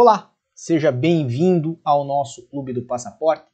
[0.00, 3.46] Olá, seja bem-vindo ao nosso Clube do Passaporte.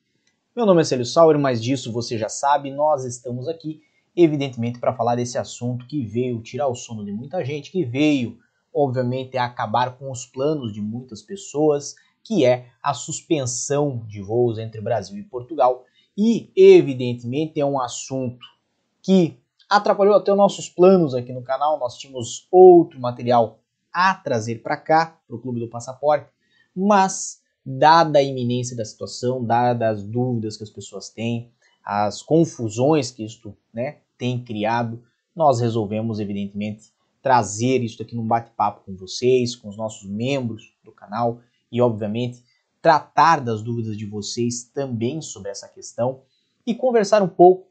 [0.54, 3.80] Meu nome é Célio Sauer, mas disso você já sabe, nós estamos aqui,
[4.14, 8.36] evidentemente, para falar desse assunto que veio tirar o sono de muita gente, que veio,
[8.74, 14.82] obviamente, acabar com os planos de muitas pessoas, que é a suspensão de voos entre
[14.82, 15.86] Brasil e Portugal.
[16.14, 18.46] E, evidentemente, é um assunto
[19.00, 21.78] que atrapalhou até os nossos planos aqui no canal.
[21.78, 26.33] Nós tínhamos outro material a trazer para cá, para o Clube do Passaporte,
[26.74, 31.50] mas dada a iminência da situação, dadas as dúvidas que as pessoas têm,
[31.84, 35.02] as confusões que isto né, tem criado,
[35.34, 36.92] nós resolvemos, evidentemente,
[37.22, 41.40] trazer isso aqui num bate-papo com vocês, com os nossos membros do canal
[41.72, 42.42] e, obviamente,
[42.82, 46.20] tratar das dúvidas de vocês também sobre essa questão
[46.66, 47.66] e conversar um pouco,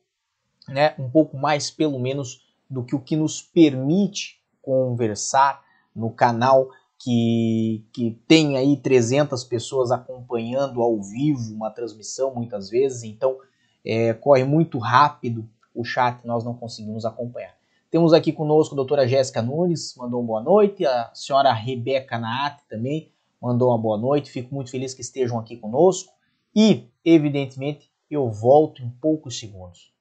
[0.68, 5.64] né, um pouco mais pelo menos do que o que nos permite conversar
[5.96, 6.70] no canal
[7.04, 13.38] que, que tem aí 300 pessoas acompanhando ao vivo uma transmissão muitas vezes, então
[13.86, 17.54] é, corre muito rápido o chat, nós não conseguimos acompanhar.
[17.92, 22.64] Temos aqui conosco a doutora Jéssica Nunes, mandou uma boa noite, a senhora Rebeca Naate
[22.70, 23.12] também
[23.42, 26.14] mandou uma boa noite, fico muito feliz que estejam aqui conosco
[26.56, 29.92] e, evidentemente, eu volto em poucos segundos.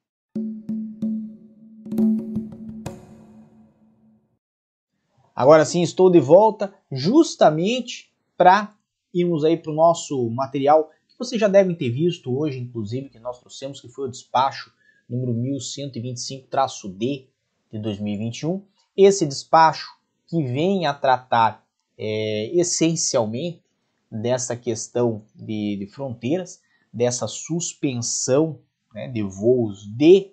[5.35, 8.75] Agora sim, estou de volta justamente para
[9.15, 13.19] irmos aí para o nosso material que vocês já devem ter visto hoje, inclusive, que
[13.19, 14.73] nós trouxemos, que foi o despacho
[15.09, 17.29] número 1125-D
[17.71, 18.63] de 2021.
[18.97, 19.89] Esse despacho
[20.27, 21.65] que vem a tratar
[21.97, 23.63] é, essencialmente
[24.11, 26.61] dessa questão de, de fronteiras,
[26.93, 28.59] dessa suspensão
[28.95, 30.33] né, de voos de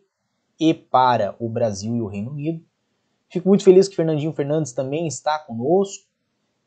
[0.60, 2.66] e para o Brasil e o Reino Unido,
[3.30, 6.06] Fico muito feliz que Fernandinho Fernandes também está conosco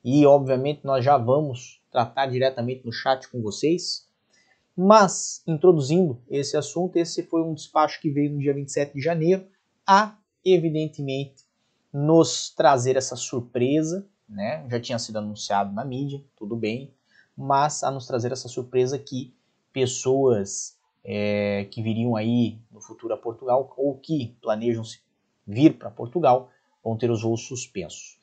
[0.05, 4.09] e, obviamente, nós já vamos tratar diretamente no chat com vocês.
[4.77, 9.45] Mas, introduzindo esse assunto, esse foi um despacho que veio no dia 27 de janeiro
[9.87, 11.45] a, evidentemente,
[11.93, 14.65] nos trazer essa surpresa, né?
[14.71, 16.95] Já tinha sido anunciado na mídia, tudo bem,
[17.37, 19.35] mas a nos trazer essa surpresa que
[19.73, 24.85] pessoas é, que viriam aí no futuro a Portugal ou que planejam
[25.47, 26.51] vir para Portugal
[26.83, 28.19] vão ter os voos suspensos.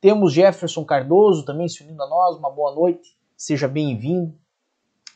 [0.00, 4.34] Temos Jefferson Cardoso também se unindo a nós, uma boa noite, seja bem-vindo.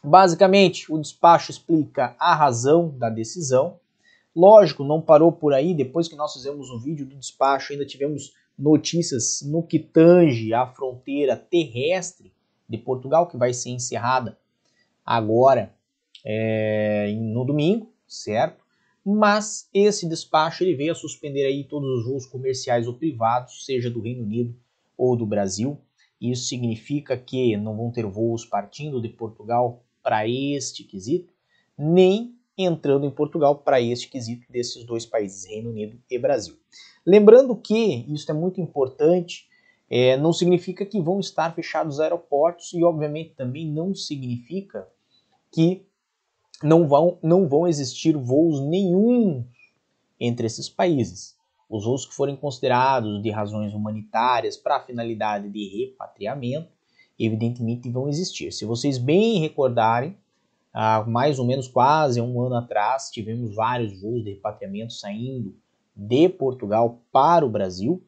[0.02, 3.78] Basicamente, o despacho explica a razão da decisão.
[4.36, 8.34] Lógico, não parou por aí, depois que nós fizemos um vídeo do despacho, ainda tivemos
[8.58, 12.32] notícias no que tange a fronteira terrestre
[12.68, 14.38] de Portugal, que vai ser encerrada
[15.04, 15.74] agora
[16.24, 18.63] é, no domingo, certo?
[19.04, 23.90] Mas esse despacho ele veio a suspender aí todos os voos comerciais ou privados, seja
[23.90, 24.56] do Reino Unido
[24.96, 25.78] ou do Brasil.
[26.20, 31.32] Isso significa que não vão ter voos partindo de Portugal para este quesito,
[31.76, 36.56] nem entrando em Portugal para este quesito desses dois países, Reino Unido e Brasil.
[37.04, 39.46] Lembrando que isso é muito importante,
[39.90, 44.88] é, não significa que vão estar fechados os aeroportos e, obviamente, também não significa
[45.52, 45.86] que
[46.62, 49.44] não vão, não vão existir voos nenhum
[50.20, 51.36] entre esses países.
[51.68, 56.68] Os voos que forem considerados de razões humanitárias para a finalidade de repatriamento,
[57.18, 58.52] evidentemente vão existir.
[58.52, 60.16] Se vocês bem recordarem,
[60.72, 65.56] há mais ou menos quase um ano atrás, tivemos vários voos de repatriamento saindo
[65.96, 68.02] de Portugal para o Brasil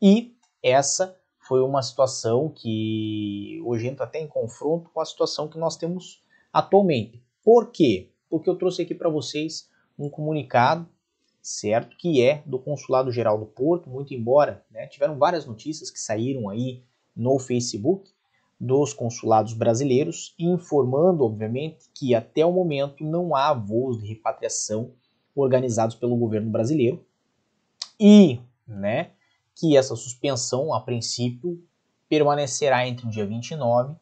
[0.00, 5.58] e essa foi uma situação que hoje entra até em confronto com a situação que
[5.58, 7.20] nós temos atualmente.
[7.42, 8.10] Por quê?
[8.30, 10.88] Porque eu trouxe aqui para vocês um comunicado,
[11.40, 11.96] certo?
[11.96, 16.48] Que é do Consulado Geral do Porto, muito embora né, tiveram várias notícias que saíram
[16.48, 16.82] aí
[17.14, 18.10] no Facebook
[18.58, 24.92] dos consulados brasileiros, informando, obviamente, que até o momento não há voos de repatriação
[25.34, 27.04] organizados pelo governo brasileiro
[27.98, 29.10] e, né,
[29.54, 31.60] que essa suspensão, a princípio,
[32.08, 33.96] permanecerá entre o dia 29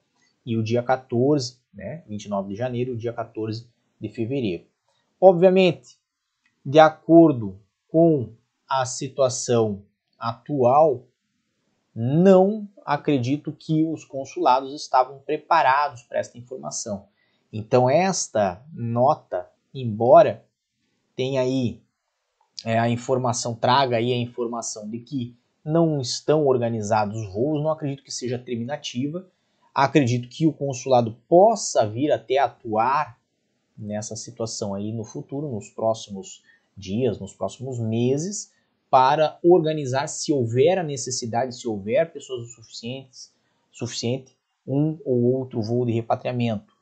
[0.44, 3.68] e o dia 14 né, 29 de janeiro dia 14
[4.00, 4.66] de fevereiro.
[5.20, 5.98] Obviamente,
[6.64, 8.32] de acordo com
[8.68, 9.82] a situação
[10.18, 11.06] atual,
[11.94, 17.08] não acredito que os consulados estavam preparados para esta informação.
[17.52, 20.44] Então, esta nota, embora
[21.16, 21.82] tenha aí
[22.64, 27.70] é, a informação, traga aí a informação de que não estão organizados os voos, não
[27.70, 29.28] acredito que seja terminativa
[29.74, 33.18] Acredito que o consulado possa vir até atuar
[33.76, 36.42] nessa situação aí no futuro, nos próximos
[36.76, 38.52] dias, nos próximos meses,
[38.90, 43.32] para organizar, se houver a necessidade, se houver pessoas suficientes,
[43.70, 44.36] suficiente
[44.66, 46.74] um ou outro voo de repatriamento.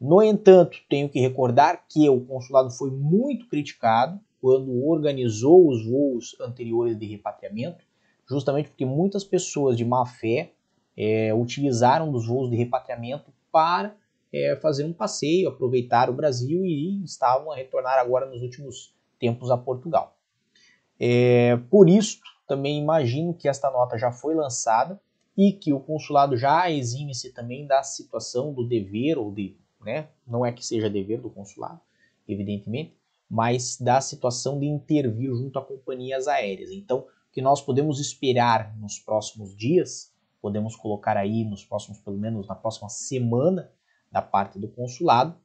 [0.00, 6.34] No entanto, tenho que recordar que o consulado foi muito criticado quando organizou os voos
[6.40, 7.84] anteriores de repatriamento,
[8.26, 10.52] justamente porque muitas pessoas de má fé
[10.96, 13.96] é, utilizaram dos voos de repatriamento para
[14.32, 19.50] é, fazer um passeio, aproveitar o Brasil e estavam a retornar agora nos últimos tempos
[19.50, 20.16] a Portugal.
[20.98, 25.00] É, por isso, também imagino que esta nota já foi lançada
[25.36, 30.44] e que o consulado já exime-se também da situação do dever, ou de, né, não
[30.44, 31.80] é que seja dever do consulado,
[32.28, 32.94] evidentemente,
[33.28, 36.70] mas da situação de intervir junto a companhias aéreas.
[36.70, 42.18] Então, o que nós podemos esperar nos próximos dias, podemos colocar aí nos próximos, pelo
[42.18, 43.70] menos na próxima semana,
[44.10, 45.36] da parte do consulado,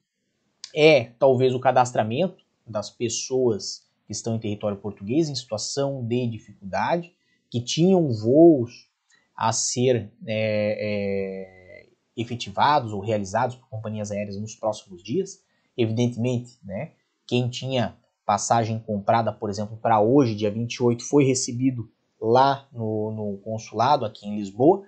[0.74, 7.14] é talvez o cadastramento das pessoas que estão em território português em situação de dificuldade,
[7.50, 8.90] que tinham voos
[9.36, 15.44] a ser é, é, efetivados ou realizados por companhias aéreas nos próximos dias.
[15.78, 16.94] Evidentemente, né,
[17.28, 17.96] quem tinha
[18.26, 21.92] passagem comprada, por exemplo, para hoje, dia 28, foi recebido
[22.26, 24.84] lá no, no consulado aqui em Lisboa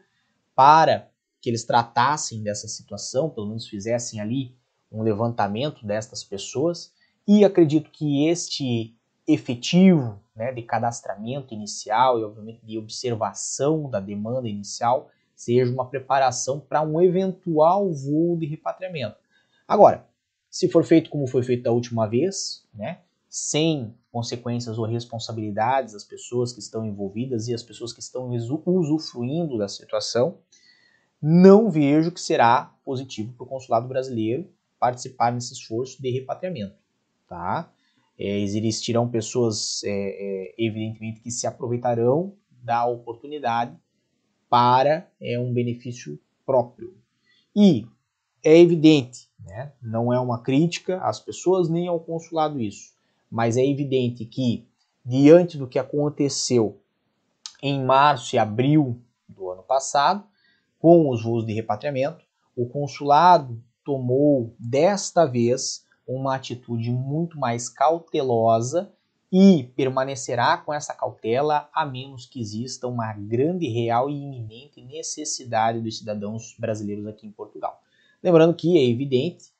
[0.55, 4.55] para que eles tratassem dessa situação, pelo menos fizessem ali
[4.91, 6.91] um levantamento destas pessoas.
[7.27, 8.95] E acredito que este
[9.27, 16.59] efetivo né, de cadastramento inicial e, obviamente, de observação da demanda inicial seja uma preparação
[16.59, 19.17] para um eventual voo de repatriamento.
[19.67, 20.07] Agora,
[20.49, 26.03] se for feito como foi feito da última vez, né, sem consequências ou responsabilidades das
[26.03, 28.29] pessoas que estão envolvidas e as pessoas que estão
[28.65, 30.39] usufruindo da situação,
[31.21, 36.75] não vejo que será positivo para o consulado brasileiro participar nesse esforço de repatriamento.
[37.27, 37.71] Tá?
[38.17, 43.77] É, existirão pessoas, é, é, evidentemente, que se aproveitarão da oportunidade
[44.49, 46.95] para é, um benefício próprio.
[47.55, 47.85] E
[48.43, 52.96] é evidente, né, não é uma crítica às pessoas nem ao consulado isso,
[53.29, 54.67] mas é evidente que,
[55.05, 56.79] diante do que aconteceu
[57.61, 60.23] em março e abril do ano passado,
[60.79, 62.23] com os voos de repatriamento,
[62.55, 68.91] o consulado tomou desta vez uma atitude muito mais cautelosa
[69.31, 75.81] e permanecerá com essa cautela a menos que exista uma grande, real e iminente necessidade
[75.81, 77.81] dos cidadãos brasileiros aqui em Portugal.
[78.23, 79.51] Lembrando que é evidente,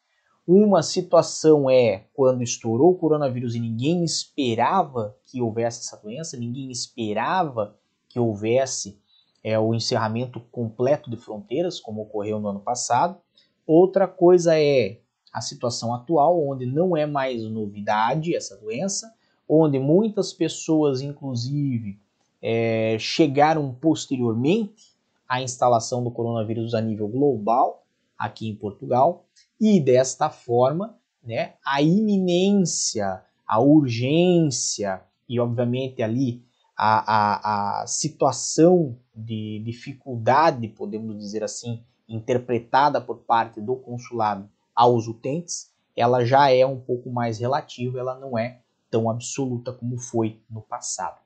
[0.48, 6.72] uma situação é quando estourou o coronavírus e ninguém esperava que houvesse essa doença, ninguém
[6.72, 7.76] esperava
[8.08, 8.98] que houvesse
[9.44, 13.18] é, o encerramento completo de fronteiras, como ocorreu no ano passado.
[13.66, 15.00] Outra coisa é
[15.34, 19.14] a situação atual, onde não é mais novidade essa doença,
[19.50, 22.00] onde muitas pessoas, inclusive,
[22.42, 24.96] é, chegaram posteriormente
[25.28, 27.84] à instalação do coronavírus a nível global
[28.18, 29.26] aqui em Portugal,
[29.60, 36.44] e desta forma, né, a iminência, a urgência e, obviamente, ali
[36.76, 45.08] a, a, a situação de dificuldade, podemos dizer assim, interpretada por parte do consulado aos
[45.08, 50.40] utentes, ela já é um pouco mais relativa, ela não é tão absoluta como foi
[50.50, 51.20] no passado.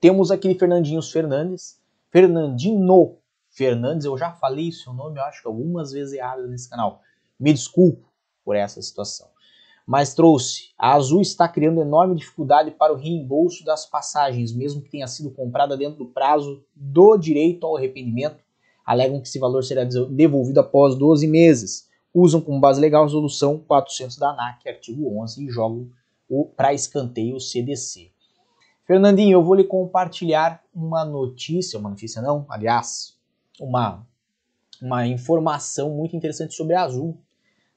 [0.00, 1.78] Temos aqui Fernandinho Fernandes,
[2.10, 3.18] Fernandino
[3.50, 7.02] Fernandes, eu já falei seu nome, eu acho que algumas vezes errado nesse canal.
[7.38, 8.08] Me desculpo
[8.44, 9.28] por essa situação
[9.90, 10.70] mas trouxe.
[10.78, 15.32] A Azul está criando enorme dificuldade para o reembolso das passagens, mesmo que tenha sido
[15.32, 18.38] comprada dentro do prazo do direito ao arrependimento.
[18.86, 21.88] Alegam que esse valor será devolvido após 12 meses.
[22.14, 25.90] Usam como base legal a resolução 400 da ANAC, artigo 11, e jogam
[26.56, 28.12] para escanteio o CDC.
[28.86, 33.18] Fernandinho, eu vou lhe compartilhar uma notícia, uma notícia não, aliás,
[33.60, 34.06] uma,
[34.80, 37.18] uma informação muito interessante sobre a Azul,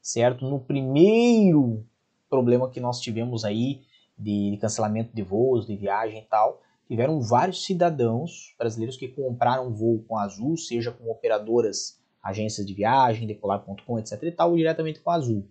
[0.00, 0.48] certo?
[0.48, 1.86] No primeiro
[2.28, 3.82] problema que nós tivemos aí
[4.18, 10.02] de cancelamento de voos, de viagem e tal, tiveram vários cidadãos brasileiros que compraram voo
[10.08, 15.00] com a Azul, seja com operadoras, agências de viagem, decolar.com, etc e tal, ou diretamente
[15.00, 15.46] com a Azul.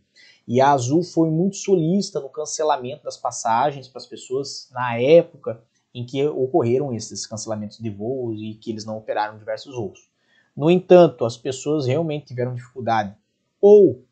[0.48, 5.64] E a Azul foi muito solista no cancelamento das passagens para as pessoas na época
[5.94, 10.13] em que ocorreram esses cancelamentos de voos e que eles não operaram diversos voos.
[10.56, 13.16] No entanto, as pessoas realmente tiveram dificuldade
[13.60, 14.06] ou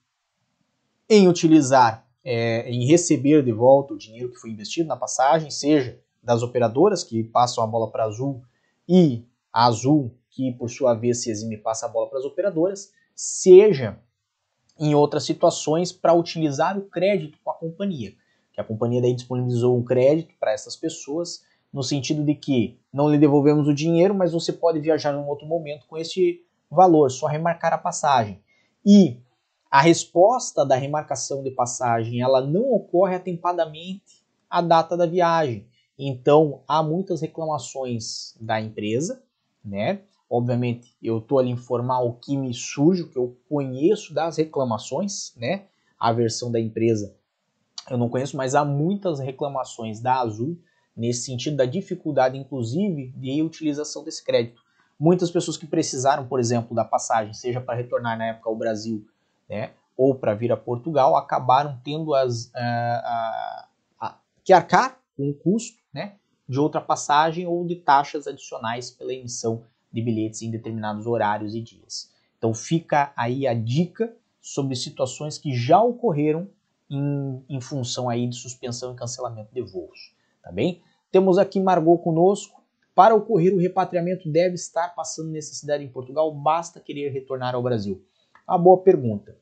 [1.09, 5.99] em utilizar é, em receber de volta o dinheiro que foi investido na passagem, seja
[6.21, 8.43] das operadoras que passam a bola para Azul
[8.87, 12.91] e a Azul que por sua vez se exime passa a bola para as operadoras,
[13.13, 13.99] seja
[14.79, 18.13] em outras situações para utilizar o crédito com a companhia,
[18.53, 23.09] que a companhia daí disponibilizou um crédito para essas pessoas no sentido de que não
[23.09, 27.27] lhe devolvemos o dinheiro, mas você pode viajar em outro momento com este valor, só
[27.27, 28.41] remarcar a passagem.
[28.85, 29.19] E
[29.69, 35.67] a resposta da remarcação de passagem, ela não ocorre atempadamente à data da viagem.
[35.97, 39.23] Então, há muitas reclamações da empresa,
[39.63, 40.01] né?
[40.29, 45.33] Obviamente, eu estou ali informar o que me surge, o que eu conheço das reclamações,
[45.37, 45.65] né?
[45.99, 47.15] A versão da empresa
[47.89, 50.57] eu não conheço, mas há muitas reclamações da Azul
[50.95, 54.61] nesse sentido da dificuldade, inclusive, de utilização desse crédito.
[54.99, 59.07] Muitas pessoas que precisaram, por exemplo, da passagem, seja para retornar na época ao Brasil,
[59.49, 62.49] né, ou para vir a Portugal, acabaram tendo as, uh,
[64.03, 66.15] uh, uh, que arcar com o custo né,
[66.47, 71.61] de outra passagem ou de taxas adicionais pela emissão de bilhetes em determinados horários e
[71.61, 72.11] dias.
[72.37, 76.49] Então fica aí a dica sobre situações que já ocorreram
[76.89, 80.81] em, em função aí de suspensão e cancelamento de voos, tá bem?
[81.11, 82.61] Temos aqui Margot conosco.
[82.93, 88.03] Para ocorrer o repatriamento deve estar passando necessidade em Portugal, basta querer retornar ao Brasil.
[88.45, 89.35] A boa pergunta.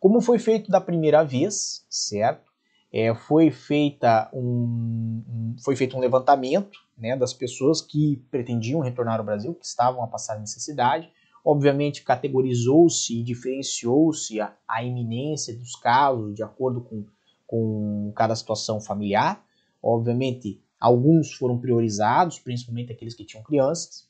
[0.00, 2.50] Como foi feito da primeira vez, certo?
[2.92, 9.18] É, foi, feita um, um, foi feito um levantamento né, das pessoas que pretendiam retornar
[9.18, 11.10] ao Brasil, que estavam a passar necessidade.
[11.44, 17.04] Obviamente, categorizou-se e diferenciou-se a, a iminência dos casos de acordo com,
[17.46, 19.44] com cada situação familiar.
[19.82, 24.08] Obviamente, alguns foram priorizados, principalmente aqueles que tinham crianças,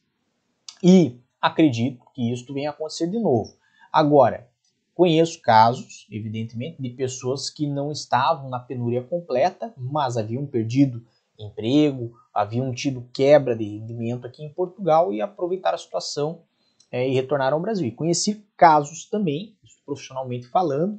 [0.82, 3.56] e acredito que isso venha a acontecer de novo.
[3.92, 4.48] Agora,
[4.94, 11.04] conheço casos, evidentemente, de pessoas que não estavam na penúria completa, mas haviam perdido
[11.38, 16.42] emprego, haviam tido quebra de rendimento aqui em Portugal e aproveitaram a situação
[16.90, 17.86] é, e retornaram ao Brasil.
[17.86, 20.98] E conheci casos também, profissionalmente falando,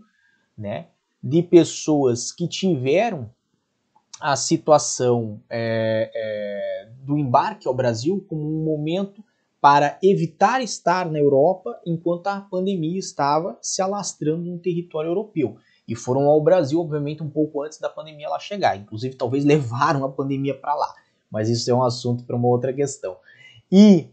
[0.57, 0.87] né,
[1.21, 3.29] de pessoas que tiveram
[4.19, 9.23] a situação é, é, do embarque ao Brasil como um momento
[9.59, 15.57] para evitar estar na Europa enquanto a pandemia estava se alastrando no território europeu.
[15.87, 18.77] E foram ao Brasil, obviamente, um pouco antes da pandemia lá chegar.
[18.77, 20.93] Inclusive, talvez levaram a pandemia para lá.
[21.31, 23.15] Mas isso é um assunto para uma outra questão.
[23.71, 24.09] E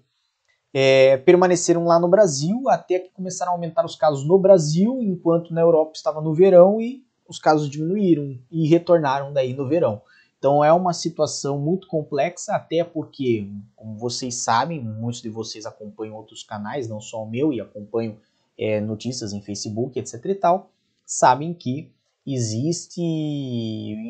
[0.73, 5.53] é, permaneceram lá no Brasil até que começaram a aumentar os casos no Brasil, enquanto
[5.53, 10.03] na Europa estava no verão e os casos diminuíram e retornaram daí no verão.
[10.39, 16.17] Então é uma situação muito complexa, até porque, como vocês sabem, muitos de vocês acompanham
[16.17, 18.17] outros canais, não só o meu, e acompanham
[18.59, 20.71] é, notícias em Facebook, etc e tal,
[21.07, 21.91] sabem que
[22.27, 23.03] existe,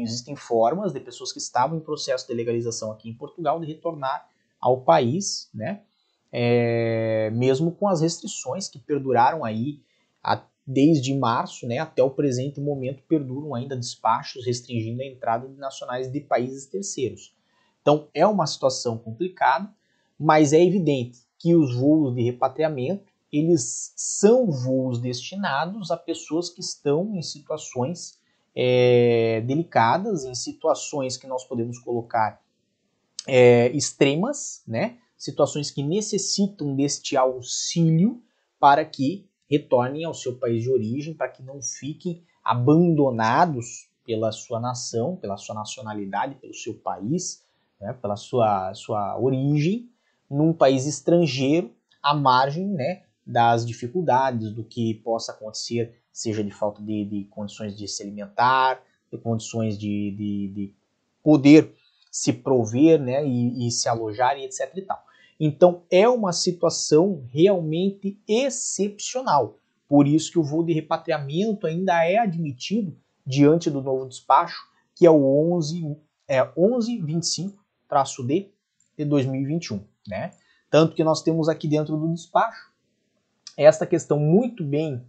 [0.03, 4.27] existem formas de pessoas que estavam em processo de legalização aqui em Portugal de retornar
[4.61, 5.83] ao país, né?
[6.37, 9.81] é, mesmo com as restrições que perduraram aí
[10.67, 16.11] desde março né, até o presente momento, perduram ainda despachos restringindo a entrada de nacionais
[16.11, 17.35] de países terceiros.
[17.83, 19.71] Então é uma situação complicada,
[20.19, 26.61] mas é evidente que os voos de repatriamento eles são voos destinados a pessoas que
[26.61, 28.19] estão em situações
[28.55, 32.41] é, delicadas, em situações que nós podemos colocar
[33.27, 34.99] é, extremas, né?
[35.17, 38.23] situações que necessitam deste auxílio
[38.61, 44.61] para que retornem ao seu país de origem, para que não fiquem abandonados pela sua
[44.61, 47.45] nação, pela sua nacionalidade, pelo seu país,
[47.81, 49.89] né, pela sua, sua origem,
[50.31, 51.73] num país estrangeiro,
[52.03, 57.77] à margem né, das dificuldades, do que possa acontecer, seja de falta de, de condições
[57.77, 60.75] de se alimentar, de condições de, de, de
[61.23, 61.75] poder
[62.11, 64.71] se prover né, e, e se alojar e etc.
[64.77, 65.03] E tal.
[65.39, 69.59] Então é uma situação realmente excepcional.
[69.89, 74.63] Por isso que o voo de repatriamento ainda é admitido diante do novo despacho,
[74.95, 75.97] que é o 11,
[76.29, 78.53] é, 1125-D
[78.97, 79.85] de 2021.
[80.07, 80.31] Né?
[80.71, 82.73] Tanto que nós temos aqui dentro do despacho
[83.57, 85.07] esta questão muito bem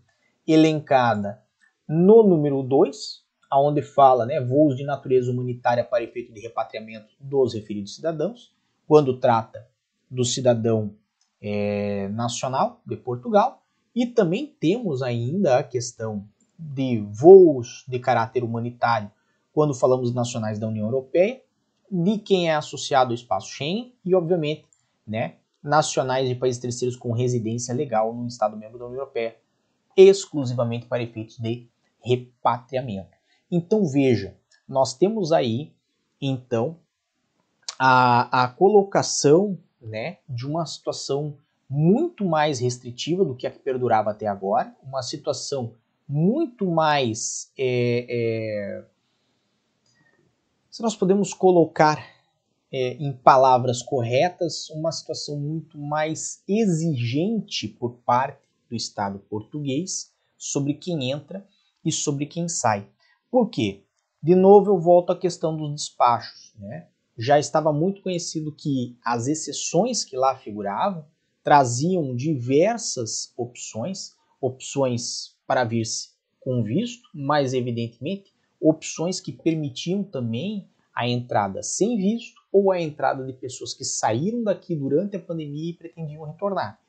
[0.47, 1.41] elencada
[1.87, 7.53] no número 2, onde fala né, voos de natureza humanitária para efeito de repatriamento dos
[7.53, 8.53] referidos cidadãos,
[8.87, 9.67] quando trata
[10.09, 10.95] do cidadão
[11.41, 13.63] é, nacional de Portugal
[13.95, 19.11] e também temos ainda a questão de voos de caráter humanitário
[19.53, 21.41] quando falamos nacionais da União Europeia,
[21.89, 24.65] de quem é associado ao espaço Schengen e, obviamente,
[25.07, 29.37] né, nacionais de países terceiros com residência legal no Estado membro da União Europeia,
[29.95, 31.67] exclusivamente para efeitos de
[32.03, 33.15] repatriamento.
[33.49, 34.35] Então veja,
[34.67, 35.73] nós temos aí
[36.21, 36.77] então
[37.79, 41.37] a, a colocação né, de uma situação
[41.69, 45.73] muito mais restritiva do que a que perdurava até agora, uma situação
[46.07, 47.51] muito mais.
[47.57, 48.85] É, é,
[50.69, 52.05] se nós podemos colocar
[52.71, 60.73] é, em palavras corretas, uma situação muito mais exigente por parte do Estado português sobre
[60.73, 61.47] quem entra
[61.83, 62.87] e sobre quem sai.
[63.31, 63.83] Por quê?
[64.21, 66.53] De novo, eu volto à questão dos despachos.
[66.57, 66.87] Né?
[67.17, 71.05] Já estava muito conhecido que as exceções que lá figuravam
[71.43, 76.09] traziam diversas opções, opções para vir-se
[76.41, 83.25] com visto, mas evidentemente opções que permitiam também a entrada sem visto ou a entrada
[83.25, 86.79] de pessoas que saíram daqui durante a pandemia e pretendiam retornar.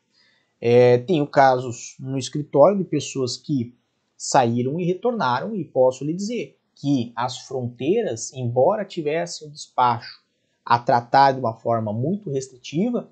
[0.60, 3.76] É, tenho casos no escritório de pessoas que
[4.16, 10.22] saíram e retornaram, e posso lhe dizer que as fronteiras, embora tivessem o despacho
[10.64, 13.08] a tratar de uma forma muito restritiva,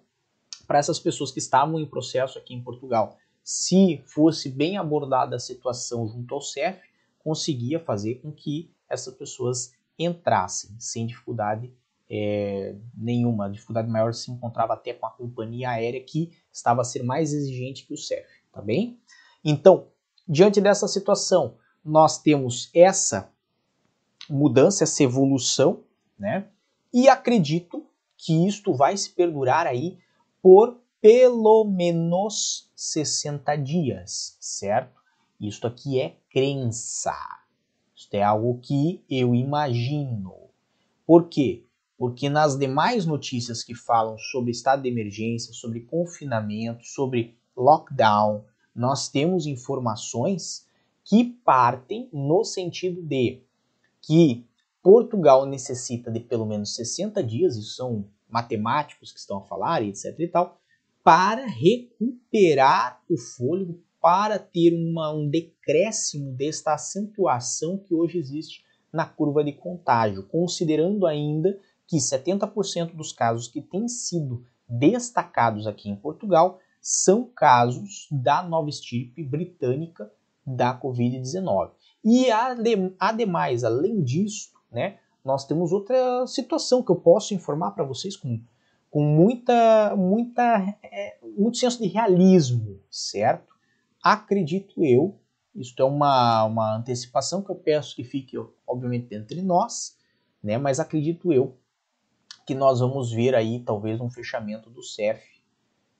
[0.67, 5.41] para essas pessoas que estavam em processo aqui em Portugal, se fosse bem abordada a
[5.41, 6.79] situação junto ao CEF,
[7.19, 11.73] conseguia fazer com que essas pessoas entrassem sem dificuldade
[12.11, 13.47] é, nenhuma.
[13.47, 17.33] A dificuldade maior se encontrava até com a companhia aérea que estava a ser mais
[17.33, 18.99] exigente que o CEF, tá bem?
[19.45, 19.89] Então,
[20.27, 23.31] diante dessa situação, nós temos essa
[24.29, 25.81] mudança, essa evolução,
[26.19, 26.47] né?
[26.93, 27.85] E acredito
[28.17, 29.99] que isto vai se perdurar aí
[30.41, 34.99] por pelo menos 60 dias, certo?
[35.41, 37.15] Isto aqui é crença.
[37.95, 40.35] Isto é algo que eu imagino.
[41.07, 41.65] Por quê?
[41.99, 49.09] Porque nas demais notícias que falam sobre estado de emergência, sobre confinamento, sobre lockdown, nós
[49.09, 50.67] temos informações
[51.05, 53.43] que partem no sentido de
[54.07, 54.47] que
[54.83, 60.15] Portugal necessita de pelo menos 60 dias, isso são matemáticos que estão a falar, etc
[60.19, 60.59] e tal,
[61.03, 69.07] para recuperar o fôlego, para ter uma, um decréscimo desta acentuação que hoje existe na
[69.07, 75.97] curva de contágio, considerando ainda que 70% dos casos que têm sido destacados aqui em
[75.97, 80.11] Portugal são casos da nova estirpe britânica
[80.47, 81.71] da Covid-19.
[82.05, 82.27] E
[82.99, 88.41] ademais, além disso, né, nós temos outra situação que eu posso informar para vocês com,
[88.91, 93.55] com muita, muita, é, muito senso de realismo, certo?
[94.03, 95.19] Acredito eu,
[95.55, 98.37] isso é uma, uma antecipação que eu peço que fique,
[98.67, 99.97] obviamente, entre nós,
[100.43, 100.59] né?
[100.59, 101.57] mas acredito eu
[102.47, 105.25] que nós vamos ver aí talvez um fechamento do CEF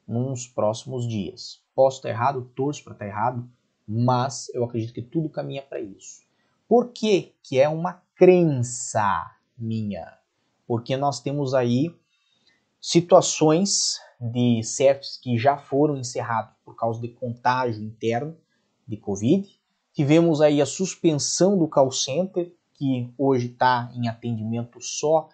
[0.07, 1.63] nos próximos dias.
[1.75, 3.49] Posso estar errado, torço para estar errado,
[3.87, 6.23] mas eu acredito que tudo caminha para isso.
[6.69, 10.19] Por que, que é uma crença minha,
[10.67, 11.95] porque nós temos aí
[12.81, 18.37] situações de CEFs que já foram encerrados por causa de contágio interno
[18.87, 19.49] de Covid.
[19.93, 25.29] Tivemos aí a suspensão do call center, que hoje está em atendimento só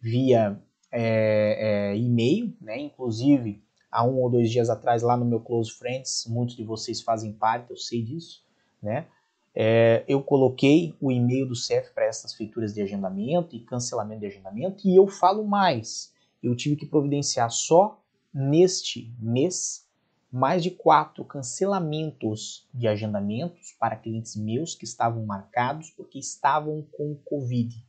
[0.00, 2.78] via é, é, e-mail, né?
[2.78, 3.62] Inclusive,
[3.94, 7.32] há um ou dois dias atrás, lá no meu Close Friends, muitos de vocês fazem
[7.32, 8.42] parte, eu sei disso,
[8.82, 9.06] né?
[9.54, 14.26] é, eu coloquei o e-mail do CEF para essas feituras de agendamento e cancelamento de
[14.26, 16.12] agendamento, e eu falo mais.
[16.42, 18.00] Eu tive que providenciar só
[18.32, 19.86] neste mês
[20.30, 27.14] mais de quatro cancelamentos de agendamentos para clientes meus que estavam marcados porque estavam com
[27.24, 27.86] Covid.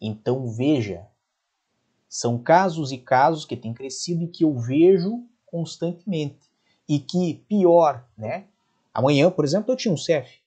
[0.00, 1.08] Então veja,
[2.14, 6.48] são casos e casos que têm crescido e que eu vejo constantemente.
[6.88, 8.46] E que, pior, né?
[8.94, 10.38] Amanhã, por exemplo, eu tinha um CEF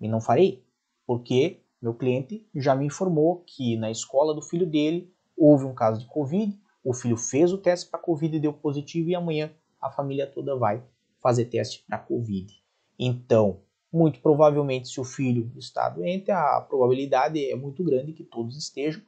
[0.00, 0.64] e não farei,
[1.06, 6.00] porque meu cliente já me informou que na escola do filho dele houve um caso
[6.00, 9.92] de Covid, o filho fez o teste para Covid e deu positivo, e amanhã a
[9.92, 10.82] família toda vai
[11.22, 12.52] fazer teste para Covid.
[12.98, 13.60] Então,
[13.92, 19.00] muito provavelmente, se o filho está doente, a probabilidade é muito grande que todos estejam,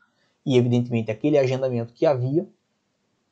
[0.46, 2.48] e evidentemente aquele agendamento que havia,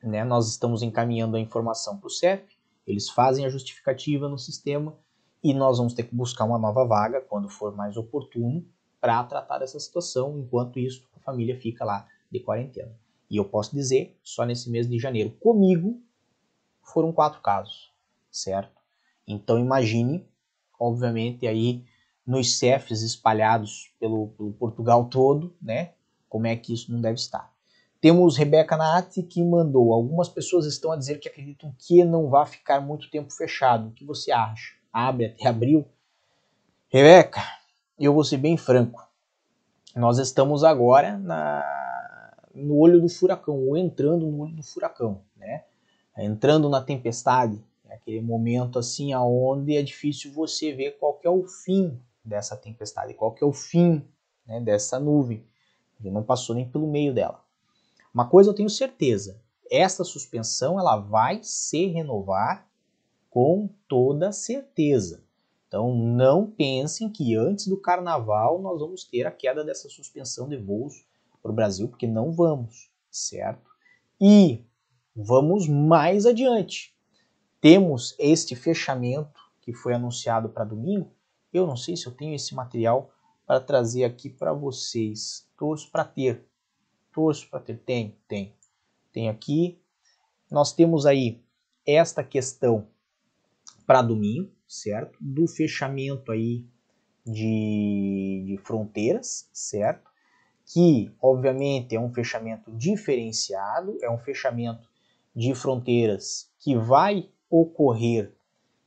[0.03, 2.43] né, nós estamos encaminhando a informação para o CEF,
[2.85, 4.93] eles fazem a justificativa no sistema
[5.41, 8.65] e nós vamos ter que buscar uma nova vaga quando for mais oportuno
[8.99, 10.37] para tratar dessa situação.
[10.39, 12.91] Enquanto isso, a família fica lá de quarentena.
[13.29, 15.99] E eu posso dizer, só nesse mês de janeiro, comigo
[16.81, 17.91] foram quatro casos,
[18.29, 18.81] certo?
[19.27, 20.27] Então imagine,
[20.79, 21.83] obviamente, aí
[22.25, 25.93] nos CEFs espalhados pelo, pelo, Portugal todo, né?
[26.35, 27.49] Como é que isso não deve estar.
[28.01, 29.93] Temos Rebeca Naati que mandou.
[29.93, 33.87] Algumas pessoas estão a dizer que acreditam que não vai ficar muito tempo fechado.
[33.87, 34.75] O que você acha?
[34.95, 35.85] abre até abril.
[36.87, 37.41] Rebeca,
[37.99, 39.05] eu vou ser bem franco.
[39.93, 45.65] Nós estamos agora na, no olho do furacão, ou entrando no olho do furacão, né?
[46.17, 51.45] Entrando na tempestade, é aquele momento assim aonde é difícil você ver qual é o
[51.45, 54.01] fim dessa tempestade, qual é o fim
[54.47, 55.45] né, dessa nuvem.
[55.99, 57.43] Ele não passou nem pelo meio dela.
[58.13, 62.67] Uma coisa eu tenho certeza, esta suspensão ela vai se renovar
[63.29, 65.23] com toda certeza.
[65.67, 70.55] Então não pensem que antes do carnaval nós vamos ter a queda dessa suspensão de
[70.55, 71.05] voos
[71.41, 73.69] para o Brasil, porque não vamos, certo?
[74.19, 74.63] E
[75.15, 76.95] vamos mais adiante.
[77.59, 81.11] Temos este fechamento que foi anunciado para domingo.
[81.51, 83.11] Eu não sei se eu tenho esse material
[83.45, 85.44] para trazer aqui para vocês.
[85.57, 86.45] Torço para ter.
[87.13, 87.77] Torço para ter.
[87.79, 88.53] Tem, tem.
[89.11, 89.79] Tem aqui.
[90.51, 91.41] Nós temos aí
[91.85, 92.87] esta questão
[93.85, 95.17] para domingo, certo?
[95.21, 96.65] Do fechamento aí
[97.25, 100.09] de, de fronteiras, certo?
[100.65, 104.87] Que, obviamente, é um fechamento diferenciado, é um fechamento
[105.35, 108.33] de fronteiras que vai ocorrer,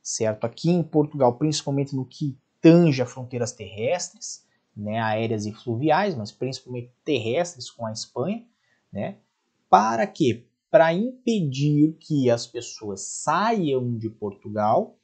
[0.01, 0.45] certo?
[0.45, 6.31] Aqui em Portugal, principalmente no que tange a fronteiras terrestres, né, aéreas e fluviais, mas
[6.31, 8.45] principalmente terrestres com a Espanha,
[8.91, 9.17] né?
[9.69, 10.45] Para quê?
[10.69, 14.95] para impedir que as pessoas saiam de Portugal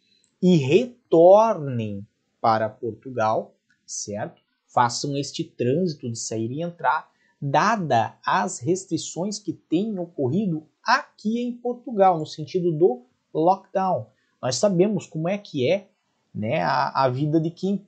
[0.41, 2.05] e retornem
[2.39, 4.41] para Portugal, certo?
[4.67, 7.09] Façam este trânsito de sair e entrar,
[7.41, 14.07] dada as restrições que têm ocorrido aqui em Portugal, no sentido do lockdown.
[14.41, 15.89] Nós sabemos como é que é
[16.33, 17.87] né, a, a vida de quem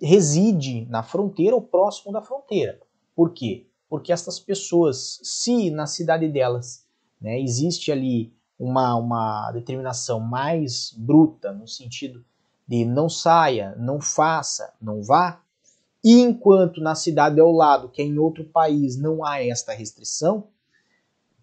[0.00, 2.80] reside na fronteira ou próximo da fronteira.
[3.14, 3.66] Por quê?
[3.88, 6.86] Porque essas pessoas, se na cidade delas
[7.20, 7.40] né?
[7.40, 12.24] Existe ali uma, uma determinação mais bruta, no sentido
[12.66, 15.40] de não saia, não faça, não vá,
[16.04, 20.48] e enquanto na cidade ao lado, que é em outro país, não há esta restrição,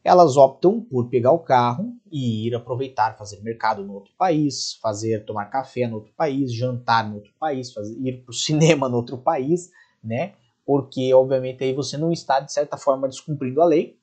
[0.06, 5.26] elas optam por pegar o carro e ir aproveitar, fazer mercado no outro país, fazer
[5.26, 8.98] tomar café no outro país, jantar no outro país, fazer, ir para o cinema no
[8.98, 9.72] outro país,
[10.04, 10.36] né?
[10.64, 13.98] Porque obviamente aí você não está de certa forma descumprindo a lei,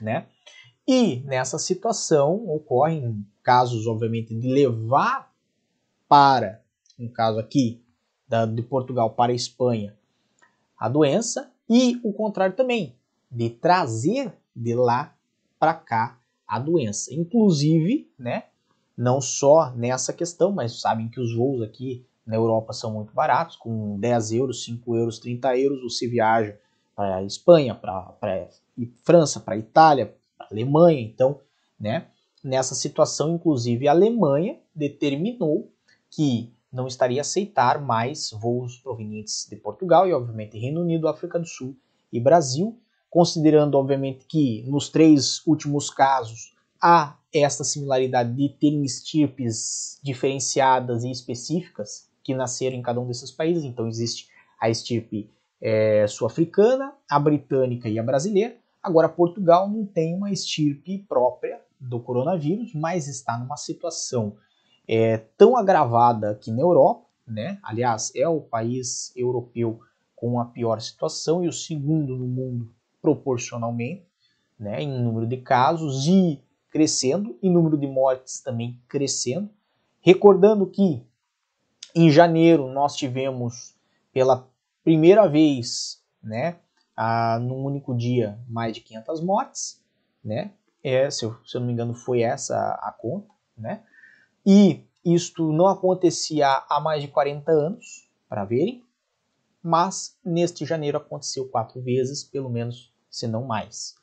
[0.00, 0.26] né?
[0.88, 5.32] E nessa situação ocorrem casos, obviamente, de levar
[6.08, 6.60] para,
[6.98, 7.80] um caso aqui,
[8.26, 9.96] da, de Portugal para a Espanha,
[10.76, 12.96] a doença, e o contrário também,
[13.30, 15.14] de trazer de lá
[15.58, 17.12] para cá a doença.
[17.14, 18.44] Inclusive, né,
[18.96, 23.56] não só nessa questão, mas sabem que os voos aqui na Europa são muito baratos,
[23.56, 26.56] com 10 euros, 5 euros, 30 euros, você viaja
[26.94, 28.14] para a Espanha, para
[29.02, 31.00] França, para Itália, Alemanha.
[31.00, 31.40] Então,
[31.78, 32.06] né,
[32.44, 35.70] nessa situação, inclusive, a Alemanha determinou
[36.10, 41.38] que não estaria a aceitar mais voos provenientes de Portugal e, obviamente, Reino Unido, África
[41.38, 41.76] do Sul
[42.12, 42.78] e Brasil,
[43.12, 51.10] considerando, obviamente, que nos três últimos casos há esta similaridade de terem estirpes diferenciadas e
[51.10, 53.64] específicas que nasceram em cada um desses países.
[53.64, 58.56] Então, existe a estirpe é, sul-africana, a britânica e a brasileira.
[58.82, 64.36] Agora, Portugal não tem uma estirpe própria do coronavírus, mas está numa situação
[64.88, 67.58] é, tão agravada aqui na Europa, né?
[67.62, 69.80] Aliás, é o país europeu
[70.16, 72.70] com a pior situação e o segundo no mundo
[73.02, 74.06] proporcionalmente,
[74.58, 74.80] né?
[74.80, 79.50] Em número de casos e crescendo, e número de mortes também crescendo.
[80.00, 81.04] Recordando que
[81.94, 83.76] em janeiro nós tivemos
[84.12, 84.48] pela
[84.82, 86.58] primeira vez, né?
[86.96, 89.82] ah, num único dia mais de 500 mortes,
[90.24, 90.52] né?
[90.82, 93.82] É, se, eu, se eu não me engano, foi essa a, a conta, né?
[94.44, 98.84] E isto não acontecia há mais de 40 anos, para verem,
[99.62, 103.94] mas neste janeiro aconteceu quatro vezes, pelo menos, se não mais.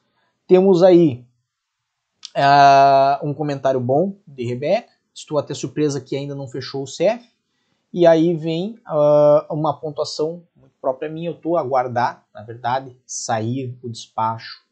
[0.47, 1.25] Temos aí
[2.37, 4.89] uh, um comentário bom de Rebeca.
[5.13, 7.27] Estou até surpresa que ainda não fechou o CEF.
[7.91, 10.43] E aí vem uh, uma pontuação
[10.81, 14.63] própria minha, eu estou a aguardar, na verdade, sair o despacho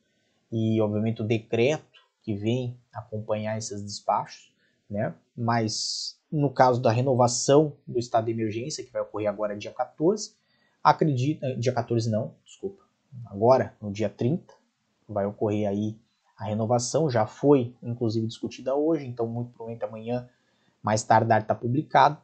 [0.52, 4.52] e, obviamente, o decreto que vem acompanhar esses despachos,
[4.90, 5.14] né?
[5.36, 10.34] Mas no caso da renovação do estado de emergência, que vai ocorrer agora dia 14,
[10.84, 12.34] acredito, eh, dia 14 não,
[13.26, 14.54] agora, no dia 30,
[15.08, 15.98] vai ocorrer aí
[16.38, 20.30] a renovação, já foi inclusive discutida hoje, então muito provavelmente amanhã,
[20.82, 22.18] mais tardar, está publicado.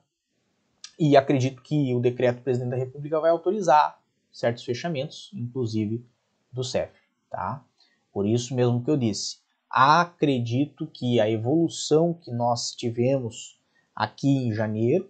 [1.00, 4.00] E acredito que o decreto do presidente da República vai autorizar
[4.32, 6.06] certos fechamentos, inclusive
[6.52, 6.94] do CEF,
[7.30, 7.64] tá?
[8.12, 13.60] Por isso mesmo que eu disse, acredito que a evolução que nós tivemos
[13.96, 15.10] aqui em janeiro,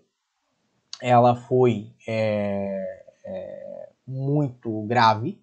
[1.01, 5.42] ela foi é, é, muito grave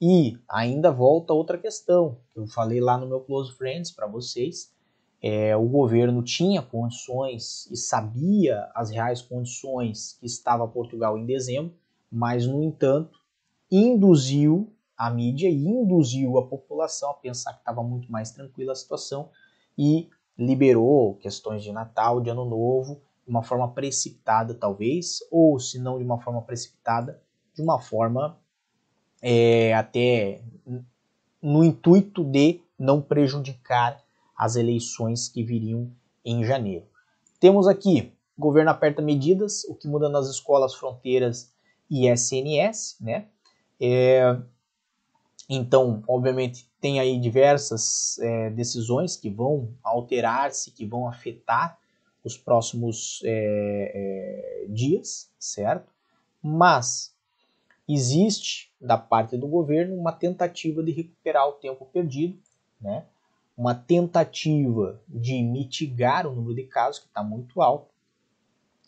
[0.00, 4.72] e ainda volta outra questão que eu falei lá no meu Close Friends para vocês,
[5.22, 11.74] é, o governo tinha condições e sabia as reais condições que estava Portugal em dezembro,
[12.10, 13.20] mas, no entanto,
[13.70, 18.76] induziu a mídia e induziu a população a pensar que estava muito mais tranquila a
[18.76, 19.28] situação
[19.76, 20.08] e
[20.38, 25.98] liberou questões de Natal, de Ano Novo, de uma forma precipitada, talvez, ou se não
[25.98, 27.22] de uma forma precipitada,
[27.54, 28.38] de uma forma
[29.22, 30.40] é, até
[31.42, 34.02] no intuito de não prejudicar
[34.36, 35.90] as eleições que viriam
[36.24, 36.86] em janeiro.
[37.38, 41.52] Temos aqui, governo aperta medidas, o que muda nas escolas, fronteiras
[41.90, 43.26] e SNS, né?
[43.80, 44.36] É,
[45.48, 51.78] então, obviamente, tem aí diversas é, decisões que vão alterar-se, que vão afetar
[52.22, 55.92] os próximos é, é, dias, certo?
[56.42, 57.14] Mas
[57.94, 62.38] existe da parte do governo uma tentativa de recuperar o tempo perdido,
[62.80, 63.04] né?
[63.56, 67.90] uma tentativa de mitigar o número de casos, que está muito alto,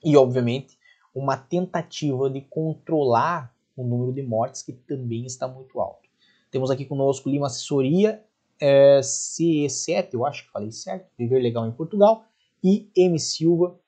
[0.05, 0.79] e, obviamente,
[1.15, 6.09] uma tentativa de controlar o número de mortes, que também está muito alto.
[6.51, 8.25] Temos aqui conosco Lima Assessoria,
[8.61, 12.25] é, CE7, eu acho que falei certo, Viver Legal em Portugal,
[12.63, 13.19] e M.
[13.19, 13.79] Silva,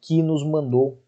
[0.00, 1.02] que nos mandou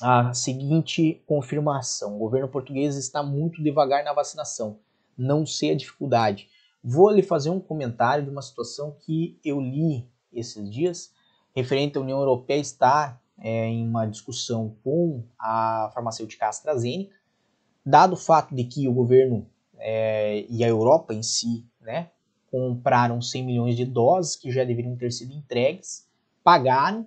[0.00, 4.78] a seguinte confirmação: o governo português está muito devagar na vacinação.
[5.16, 6.48] Não sei a dificuldade.
[6.82, 11.12] Vou lhe fazer um comentário de uma situação que eu li esses dias,
[11.54, 17.16] referente à União Europeia estar é, em uma discussão com a farmacêutica AstraZeneca,
[17.84, 19.46] dado o fato de que o governo
[19.78, 22.10] é, e a Europa em si né,
[22.50, 26.08] compraram 100 milhões de doses que já deveriam ter sido entregues,
[26.44, 27.06] pagaram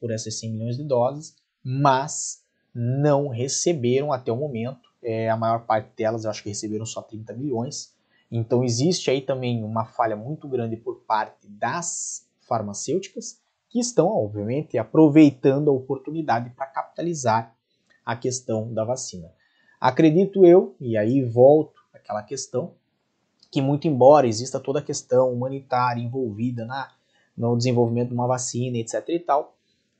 [0.00, 2.42] por essas 100 milhões de doses, mas
[2.74, 4.92] não receberam até o momento.
[5.02, 7.94] É, a maior parte delas, eu acho que receberam só 30 milhões.
[8.30, 14.76] Então existe aí também uma falha muito grande por parte das farmacêuticas, que estão, obviamente,
[14.76, 17.54] aproveitando a oportunidade para capitalizar
[18.04, 19.32] a questão da vacina.
[19.80, 22.72] Acredito eu, e aí volto àquela questão,
[23.50, 26.90] que muito embora exista toda a questão humanitária envolvida na,
[27.36, 29.53] no desenvolvimento de uma vacina, etc e tal,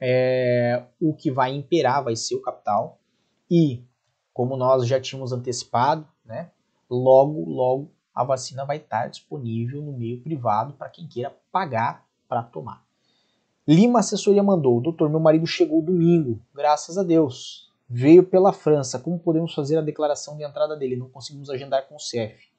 [0.07, 3.01] é, o que vai imperar vai ser o capital
[3.51, 3.83] e,
[4.35, 6.51] como nós já tínhamos antecipado, né,
[6.90, 12.43] logo, logo a vacina vai estar disponível no meio privado para quem queira pagar para
[12.43, 12.85] tomar.
[13.67, 17.73] Lima Assessoria mandou, doutor, meu marido chegou domingo, graças a Deus.
[17.88, 20.97] Veio pela França, como podemos fazer a declaração de entrada dele?
[20.97, 22.53] Não conseguimos agendar com o CEF.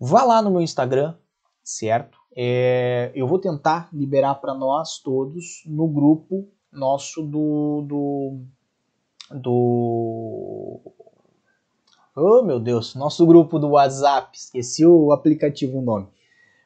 [0.00, 1.14] Vá lá no meu Instagram,
[1.62, 2.19] certo?
[2.36, 8.38] É, eu vou tentar liberar para nós todos no grupo nosso do, do,
[9.40, 10.80] do.
[12.14, 14.36] Oh meu Deus, nosso grupo do WhatsApp.
[14.36, 16.08] Esqueci o aplicativo, o nome.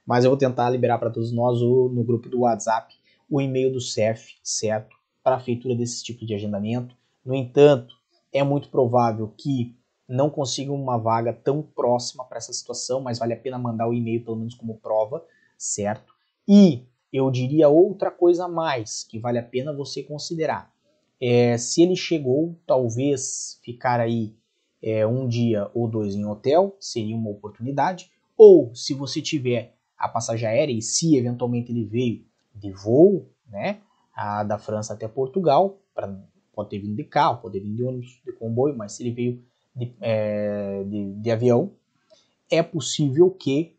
[0.06, 2.94] Mas eu vou tentar liberar para todos nós o, no grupo do WhatsApp
[3.30, 4.94] o e-mail do CEF, certo?
[5.22, 6.94] Para a feitura desse tipo de agendamento.
[7.24, 7.94] No entanto,
[8.32, 9.74] é muito provável que
[10.06, 13.94] não consigam uma vaga tão próxima para essa situação, mas vale a pena mandar o
[13.94, 15.24] e-mail pelo menos como prova
[15.56, 16.14] certo?
[16.46, 20.72] E eu diria outra coisa mais que vale a pena você considerar.
[21.20, 24.34] É, se ele chegou, talvez ficar aí
[24.82, 28.10] é, um dia ou dois em hotel seria uma oportunidade.
[28.36, 33.78] Ou se você tiver a passagem aérea e se eventualmente ele veio de voo, né,
[34.14, 36.12] a, da França até Portugal, pra,
[36.52, 39.12] pode ter vindo de carro, pode ter vindo de ônibus, de comboio, mas se ele
[39.12, 41.72] veio de, é, de, de avião,
[42.50, 43.74] é possível que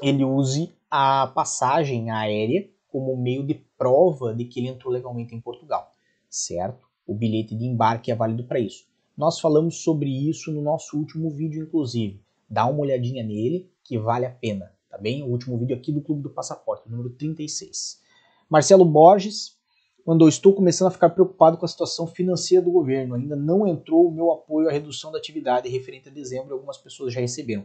[0.00, 5.40] ele use a passagem aérea como meio de prova de que ele entrou legalmente em
[5.40, 5.94] Portugal,
[6.28, 6.88] certo?
[7.06, 8.84] O bilhete de embarque é válido para isso.
[9.16, 12.20] Nós falamos sobre isso no nosso último vídeo, inclusive.
[12.48, 15.22] Dá uma olhadinha nele, que vale a pena, tá bem?
[15.22, 18.00] O último vídeo aqui do Clube do Passaporte, número 36.
[18.48, 19.56] Marcelo Borges
[20.04, 23.14] mandou: Estou começando a ficar preocupado com a situação financeira do governo.
[23.14, 27.12] Ainda não entrou o meu apoio à redução da atividade referente a dezembro algumas pessoas
[27.12, 27.64] já receberam.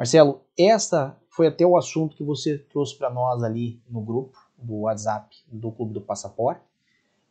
[0.00, 4.76] Marcelo, essa foi até o assunto que você trouxe para nós ali no grupo do
[4.76, 6.62] WhatsApp do Clube do Passaporte.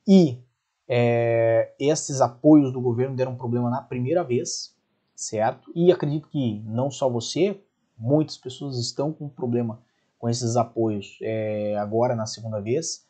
[0.07, 0.37] E
[0.87, 4.75] é, esses apoios do governo deram problema na primeira vez,
[5.15, 5.71] certo?
[5.73, 7.59] E acredito que não só você,
[7.97, 9.81] muitas pessoas estão com problema
[10.19, 13.03] com esses apoios é, agora na segunda vez.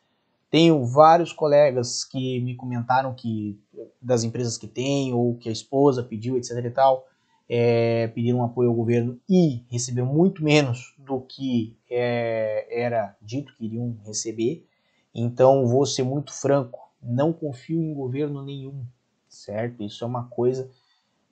[0.49, 3.59] Tenho vários colegas que me comentaram que
[4.01, 7.08] das empresas que tem ou que a esposa pediu, etc e tal,
[7.49, 13.65] é, pediram apoio ao governo e receberam muito menos do que é, era dito que
[13.65, 14.65] iriam receber.
[15.13, 18.85] Então, vou ser muito franco, não confio em governo nenhum,
[19.27, 19.81] certo?
[19.81, 20.69] Isso é uma coisa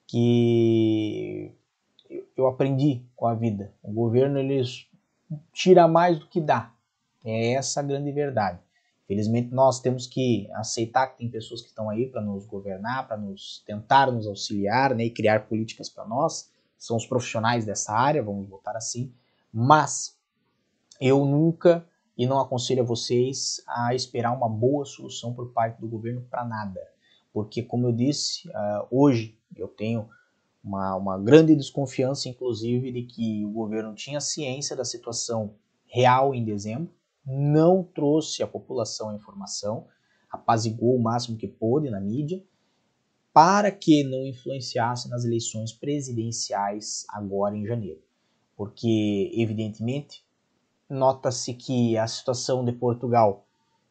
[0.08, 1.53] que
[2.36, 3.71] eu aprendi com a vida.
[3.84, 4.63] O governo ele
[5.53, 6.73] tira mais do que dá.
[7.23, 8.60] É essa a grande verdade.
[9.08, 13.15] Felizmente nós temos que aceitar que tem pessoas que estão aí para nos governar, para
[13.15, 18.22] nos tentar nos auxiliar, né, e criar políticas para nós, são os profissionais dessa área,
[18.22, 19.13] vamos botar assim,
[19.52, 20.17] mas
[21.00, 25.88] eu nunca e não aconselho a vocês a esperar uma boa solução por parte do
[25.88, 26.82] governo para nada,
[27.32, 30.10] porque como eu disse, uh, hoje eu tenho
[30.63, 36.43] uma, uma grande desconfiança, inclusive, de que o governo tinha ciência da situação real em
[36.43, 36.91] dezembro,
[37.28, 39.86] não trouxe à população a informação,
[40.32, 42.42] apazigou o máximo que pôde na mídia,
[43.34, 48.02] para que não influenciasse nas eleições presidenciais agora em janeiro.
[48.56, 50.26] Porque, evidentemente,
[50.90, 53.46] nota-se que a situação de Portugal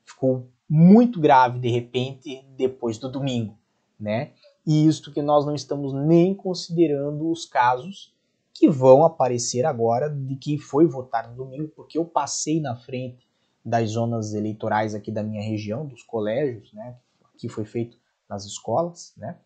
[0.05, 3.57] ficou muito grave de repente depois do domingo,
[4.01, 4.33] né?
[4.66, 8.12] E isto que nós não estamos nem considerando os casos
[8.53, 13.25] que vão aparecer agora de que foi votar no domingo, porque eu passei na frente
[13.66, 16.96] das zonas eleitorais aqui da minha região, dos colégios, né?
[17.37, 17.98] Que foi feito
[18.29, 19.37] nas escolas, né?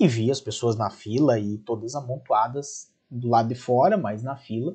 [0.00, 4.34] E vi as pessoas na fila e todas amontoadas do lado de fora, mas na
[4.34, 4.74] fila,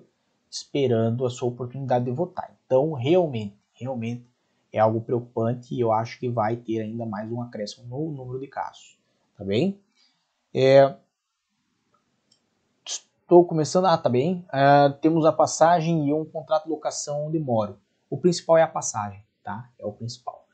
[0.52, 2.56] esperando a sua oportunidade de votar.
[2.64, 4.24] Então, realmente, realmente
[4.72, 8.40] é algo preocupante e eu acho que vai ter ainda mais um acréscimo no número
[8.40, 9.00] de casos,
[9.36, 9.82] tá bem?
[10.54, 10.96] É,
[12.86, 17.40] estou começando, ah, tá bem, uh, temos a passagem e um contrato de locação onde
[17.40, 17.80] moro.
[18.10, 19.70] O principal é a passagem, tá?
[19.78, 20.46] É o principal.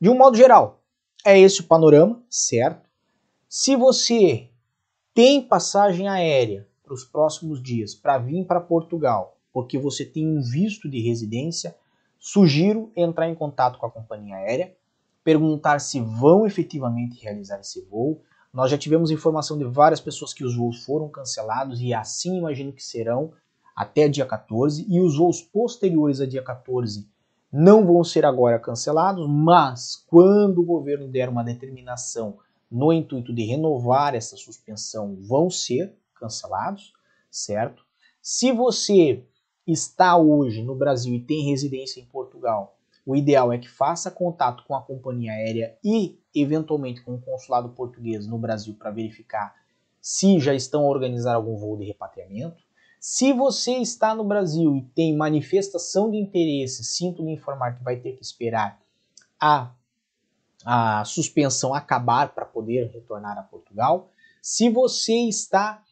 [0.00, 0.82] De um modo geral,
[1.24, 2.88] é esse o panorama, certo?
[3.48, 4.50] Se você
[5.14, 10.42] tem passagem aérea para os próximos dias para vir para Portugal, porque você tem um
[10.42, 11.76] visto de residência,
[12.18, 14.76] sugiro entrar em contato com a companhia aérea,
[15.22, 18.20] perguntar se vão efetivamente realizar esse voo.
[18.52, 22.72] Nós já tivemos informação de várias pessoas que os voos foram cancelados e assim imagino
[22.72, 23.32] que serão
[23.74, 27.08] até dia 14 e os voos posteriores a dia 14
[27.52, 32.38] não vão ser agora cancelados, mas quando o governo der uma determinação
[32.70, 36.92] no intuito de renovar essa suspensão, vão ser cancelados,
[37.30, 37.84] certo?
[38.20, 39.22] Se você
[39.64, 44.64] está hoje no Brasil e tem residência em Portugal, o ideal é que faça contato
[44.66, 49.54] com a companhia aérea e, eventualmente, com o consulado português no Brasil para verificar
[50.00, 52.63] se já estão a organizar algum voo de repatriamento.
[53.06, 57.96] Se você está no Brasil e tem manifestação de interesse, sinto lhe informar que vai
[57.96, 58.80] ter que esperar
[59.38, 59.70] a,
[60.64, 64.08] a suspensão acabar para poder retornar a Portugal.
[64.40, 65.84] Se você está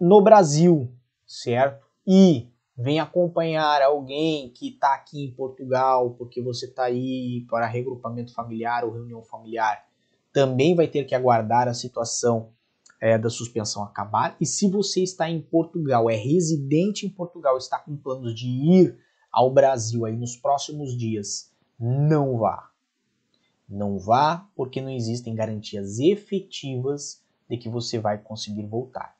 [0.00, 0.90] no Brasil,
[1.26, 1.86] certo?
[2.06, 8.32] E vem acompanhar alguém que está aqui em Portugal, porque você está aí para regrupamento
[8.32, 9.84] familiar ou reunião familiar,
[10.32, 12.48] também vai ter que aguardar a situação
[13.02, 14.36] é, da suspensão acabar.
[14.40, 18.96] E se você está em Portugal, é residente em Portugal, está com planos de ir
[19.32, 22.70] ao Brasil aí nos próximos dias, não vá.
[23.68, 29.16] Não vá, porque não existem garantias efetivas de que você vai conseguir voltar.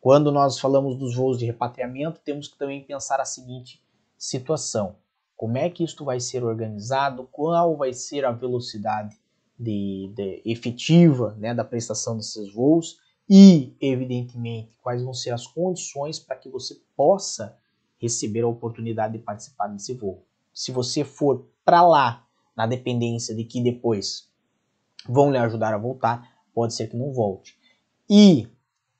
[0.00, 3.80] Quando nós falamos dos voos de repatriamento, temos que também pensar a seguinte
[4.18, 4.96] situação:
[5.36, 7.28] como é que isto vai ser organizado?
[7.30, 9.16] Qual vai ser a velocidade
[9.56, 12.98] de, de efetiva né, da prestação desses voos?
[13.32, 17.56] E, evidentemente, quais vão ser as condições para que você possa
[17.96, 20.26] receber a oportunidade de participar desse voo.
[20.52, 24.28] Se você for para lá na dependência de que depois
[25.08, 27.56] vão lhe ajudar a voltar, pode ser que não volte.
[28.08, 28.48] E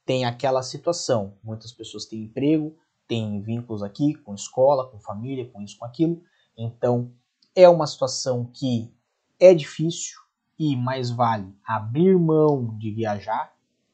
[0.06, 1.34] tem aquela situação.
[1.42, 2.76] Muitas pessoas têm emprego,
[3.08, 6.22] têm vínculos aqui com escola, com família, com isso, com aquilo.
[6.56, 7.10] Então,
[7.54, 8.94] é uma situação que
[9.40, 10.20] é difícil
[10.58, 13.52] e mais vale abrir mão de viajar,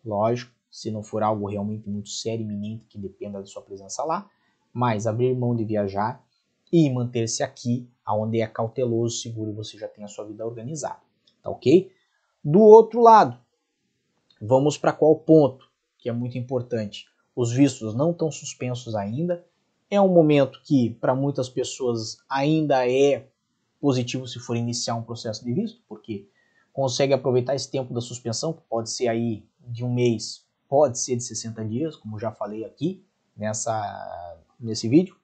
[0.08, 4.28] lógico, se não for algo realmente muito sério, iminente, que dependa da sua presença lá,
[4.72, 6.22] mas abrir mão de viajar
[6.72, 11.00] e manter-se aqui, onde é cauteloso, seguro você já tem a sua vida organizada,
[11.42, 11.90] tá ok?
[12.44, 13.38] Do outro lado,
[14.40, 15.66] vamos para qual ponto?
[16.06, 17.08] que é muito importante.
[17.34, 19.44] Os vistos não estão suspensos ainda.
[19.90, 23.26] É um momento que, para muitas pessoas, ainda é
[23.80, 26.28] positivo se for iniciar um processo de visto, porque
[26.72, 31.16] consegue aproveitar esse tempo da suspensão, que pode ser aí de um mês, pode ser
[31.16, 33.04] de 60 dias, como já falei aqui
[33.36, 35.16] nessa, nesse vídeo,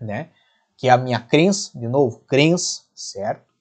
[0.00, 0.30] né?
[0.76, 3.52] Que é a minha crença, de novo, crença, certo?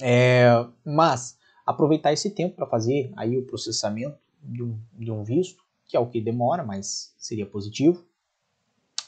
[0.00, 0.48] É,
[0.84, 5.96] mas aproveitar esse tempo para fazer aí o processamento de um, de um visto, que
[5.96, 8.04] é o que demora, mas seria positivo.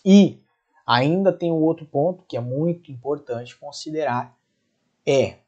[0.05, 0.43] E
[0.87, 4.37] ainda tem um outro ponto que é muito importante considerar,
[5.07, 5.39] é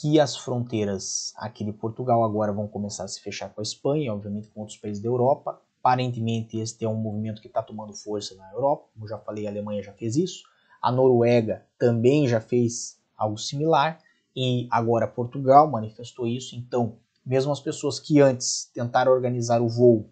[0.00, 4.14] que as fronteiras aqui de Portugal agora vão começar a se fechar com a Espanha,
[4.14, 5.60] obviamente com outros países da Europa.
[5.78, 9.50] Aparentemente este é um movimento que está tomando força na Europa, como já falei, a
[9.50, 10.44] Alemanha já fez isso,
[10.80, 14.00] a Noruega também já fez algo similar.
[14.34, 16.96] E agora Portugal manifestou isso, então
[17.26, 20.08] mesmo as pessoas que antes tentaram organizar o voo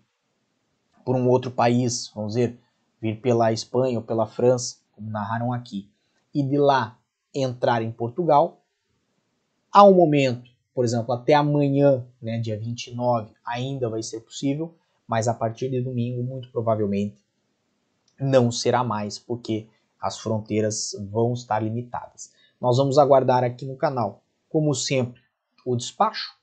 [1.03, 2.61] por um outro país, vamos dizer,
[3.01, 5.91] vir pela Espanha ou pela França, como narraram aqui,
[6.34, 6.99] e de lá
[7.34, 8.58] entrar em Portugal,
[9.73, 14.75] há um momento, por exemplo, até amanhã, né, dia 29, ainda vai ser possível,
[15.07, 17.16] mas a partir de domingo, muito provavelmente,
[18.21, 19.69] não será mais, porque
[20.01, 22.33] as fronteiras vão estar limitadas.
[22.61, 25.21] Nós vamos aguardar aqui no canal, como sempre,
[25.64, 26.37] o despacho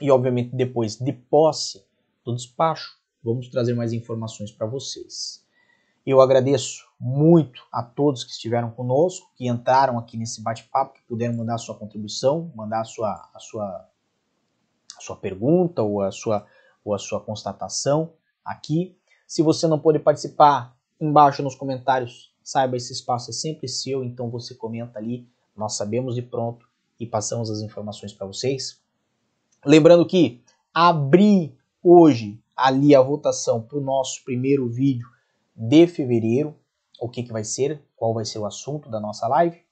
[0.00, 1.84] e, obviamente, depois de posse
[2.24, 5.44] do despacho, vamos trazer mais informações para vocês.
[6.06, 11.36] Eu agradeço muito a todos que estiveram conosco, que entraram aqui nesse bate-papo, que puderam
[11.36, 13.88] mandar a sua contribuição, mandar a sua, a sua,
[14.96, 16.44] a sua pergunta ou a sua,
[16.84, 18.12] ou a sua constatação
[18.44, 18.96] aqui.
[19.26, 24.28] Se você não pôde participar, embaixo nos comentários, saiba esse espaço é sempre seu, então
[24.30, 26.66] você comenta ali, nós sabemos de pronto
[26.98, 28.80] e passamos as informações para vocês.
[29.64, 30.42] Lembrando que
[30.74, 35.06] abri hoje ali a votação para o nosso primeiro vídeo
[35.54, 36.56] de fevereiro,
[37.00, 39.62] o que, que vai ser, qual vai ser o assunto da nossa live.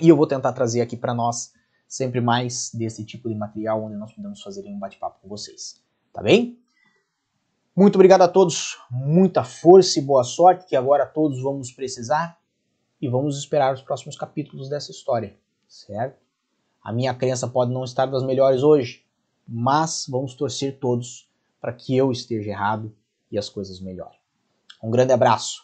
[0.00, 1.52] E eu vou tentar trazer aqui para nós
[1.86, 5.82] sempre mais desse tipo de material onde nós podemos fazer um bate-papo com vocês.
[6.12, 6.58] Tá bem?
[7.76, 12.38] Muito obrigado a todos, muita força e boa sorte, que agora todos vamos precisar
[13.00, 15.36] e vamos esperar os próximos capítulos dessa história,
[15.66, 16.22] certo?
[16.82, 19.04] A minha crença pode não estar das melhores hoje,
[19.46, 21.28] mas vamos torcer todos
[21.60, 22.94] para que eu esteja errado
[23.30, 24.18] e as coisas melhorem.
[24.80, 25.63] Um grande abraço